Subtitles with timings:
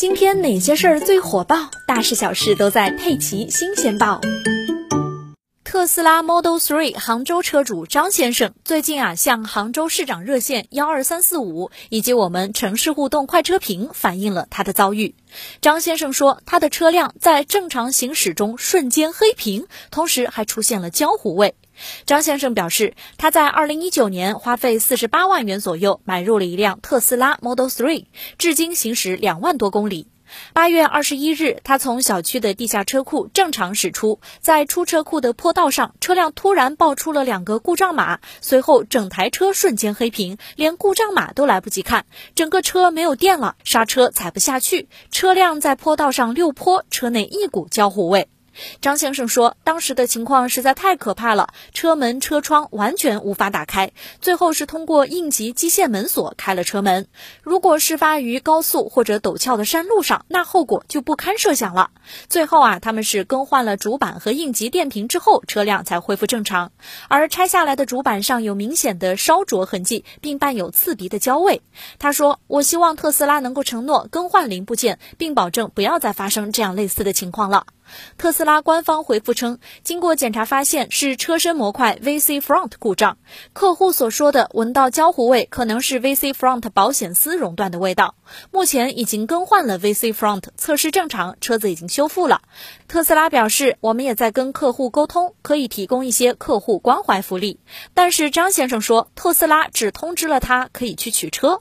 [0.00, 1.70] 今天哪些事儿最火爆？
[1.86, 4.18] 大事小事都在《佩奇新鲜报》。
[5.62, 15.14] 特斯拉 Model 3杭州车主张先生最近啊，向杭州市长热线幺二三四五以及我们城市互动快车屏反映了他的遭遇。
[15.60, 21.54] 张先生说，他的车辆在正常行驶中瞬间黑屏，同时还出现了焦糊味。
[22.06, 28.06] 张先生表示，他在二零一九年花费四十八万元左右买入了一辆特斯拉 Model 3，
[28.38, 30.08] 至今行驶两万多公里。
[30.52, 48.28] 八月二十一日，他从小区的地下车库正常驶出，在出车库的坡道上，车辆突然爆出了两个故障码，随后整台车瞬间黑屏，连故障码都来不及看，整个车没有电了，刹车踩不下去，车辆在坡道上溜坡，车内一股焦糊味。
[48.80, 57.06] 张先生说，当时的情况实在太可怕了，车门、车窗完全无法打开，最后是通过应急机械门锁开了车门。
[57.42, 61.90] 如果事发于高速或者陡峭的山路上，那后果就不堪设想了。
[62.28, 66.72] 最后啊，他们是更换了主板和应急电瓶之后，车辆才恢复正常。
[67.08, 71.62] 而拆下来的主板上有明显的烧灼痕迹，并伴有刺鼻的焦味。
[71.98, 77.66] 他说：“我希望特斯拉能够承诺更换零部件，并保证不要再发生这样类似的情况了。”
[78.18, 83.18] 特斯斯拉官方回复称，经过检查发现是车身模块 VC Front 故障。
[83.52, 88.14] 客户所说的闻到焦糊味，可能是 VC Front 保险丝熔断的味道。
[88.50, 92.40] 目前已经更换了 VC Front，测试正常，车子已经修复了。
[92.88, 97.60] 特斯拉表示，我们也在跟客户沟通，可以提供一些客户关怀福利。
[97.92, 101.60] 但是张先生说，特斯拉只通知了他可以去取车。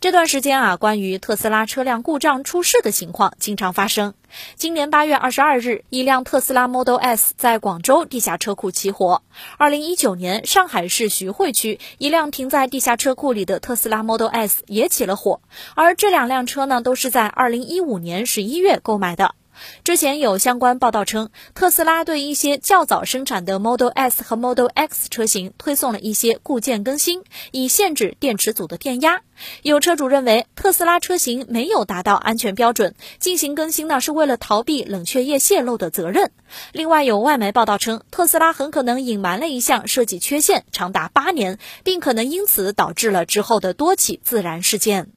[0.00, 4.14] 这段时间啊，关于特斯拉车辆故障出事的情况经常发生。
[4.56, 9.22] 今年八月二十二日，一辆特斯拉 Model S 在广州地下车库起火。
[9.56, 15.40] 二零一九年，上海市徐汇区一辆停在地下车库里的特斯拉 Model S 也起了火。
[15.74, 19.34] 而这两辆车呢，都是在二零一五年十一月购买的。
[19.84, 27.22] 之前有相关报道称，特斯拉对一些较早生产的 Model S 和 Model X 车型推送了一些固件更新，
[27.52, 29.22] 以限制电池组的电压。
[29.62, 36.30] 有车主认为，特斯拉车型没有达到安全标准，进行更新呢是为了逃避冷却液泄漏的责任。
[36.72, 45.10] 另外，有外媒报道称，特斯拉很可能隐瞒了一项设计缺陷，长达八年，并可能因此导致了之后的多起自燃事件。